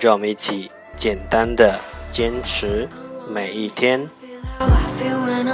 [0.00, 1.78] 让我们一起简单的
[2.10, 2.88] 坚持
[3.30, 4.00] 每一天。
[4.58, 5.46] How I feel when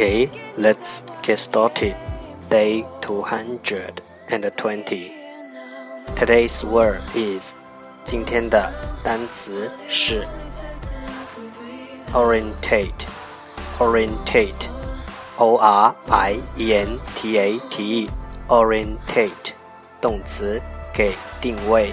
[0.00, 1.94] Okay, let's get started.
[2.48, 5.12] Day 220.
[6.16, 7.54] Today's word is
[8.04, 8.72] 今天的
[9.04, 10.26] 单词是
[12.12, 13.06] orientate.
[13.78, 14.68] Orientate.
[15.36, 18.10] O R I E N T A T E.
[18.48, 19.52] Orientate.
[20.00, 20.60] 动词
[20.94, 21.92] 给定位。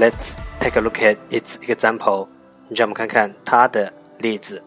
[0.00, 2.28] Let's take a look at its example.
[2.68, 4.62] 让我们看看它的例子。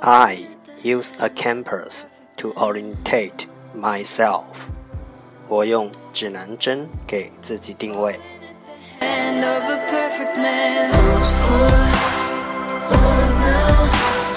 [0.00, 0.38] I
[0.82, 2.04] use a compass
[2.38, 3.46] to orientate
[3.76, 4.44] myself.
[5.48, 8.18] 我用指南针给自己定位。
[9.00, 10.90] And of a perfect man.
[10.90, 11.70] Those four
[12.90, 13.88] walls now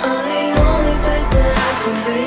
[0.04, 2.27] are the only place that I can breathe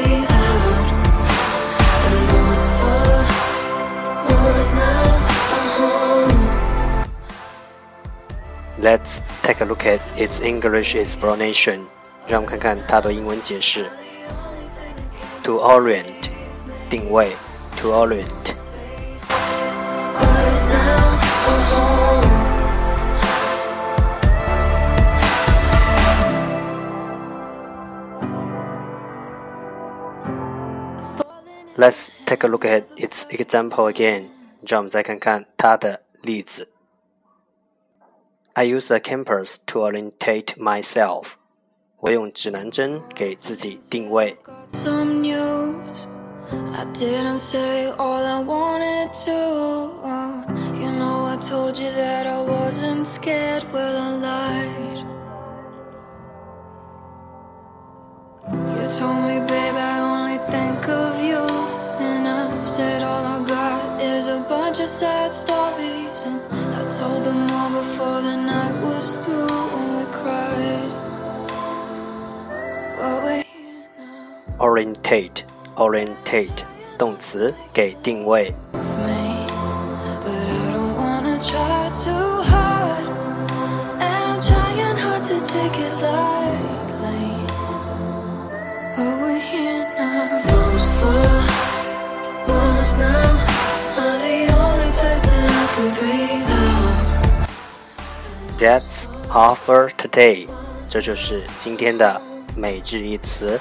[8.81, 11.87] Let's take a look at its English explanation.
[12.27, 13.91] 让我们看看它的英文解释。
[15.45, 16.29] To orient，
[16.91, 17.37] 定位。
[17.81, 18.55] To orient。
[20.15, 22.27] Walls now are home.
[31.77, 34.25] Let's take a look at its example again.
[34.67, 36.69] 让我们再看看它的例子。
[38.55, 41.37] I use a compass to orientate myself.
[42.01, 44.37] 我用指南针给自己定位。
[44.73, 46.07] Some news.
[46.73, 49.33] I didn't say all I wanted to.
[50.79, 53.65] You know, I told you that I wasn't scared.
[53.73, 54.99] Well, I lied.
[58.53, 61.43] You told me, babe, I only think of you.
[61.99, 66.25] And I said, all I got is a bunch of sad stories.
[66.25, 66.41] And
[66.75, 67.50] I told them
[94.97, 97.49] place that I can breathe out.
[98.59, 100.49] That's all for today。
[100.89, 102.21] 这就是今天的
[102.57, 103.61] 每日一词。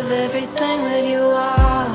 [0.00, 1.92] of everything that you are.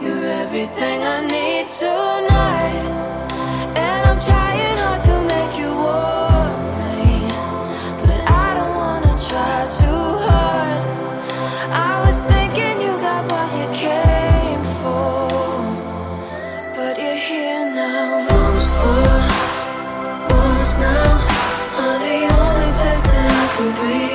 [0.00, 2.84] You're everything I need tonight.
[3.84, 7.02] And I'm trying hard to make you want me.
[8.02, 10.80] But I don't wanna try too hard.
[11.90, 15.28] I was thinking you got what you came for.
[16.76, 18.08] But you're here now.
[18.38, 19.12] Once for,
[20.40, 21.10] once now.
[21.82, 24.11] Are the only place that I can breathe.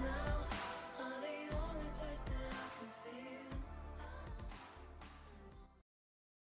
[0.00, 0.33] now